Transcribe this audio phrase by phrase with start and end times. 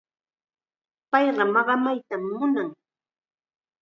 [1.11, 2.69] Payqa maqamaytam munan.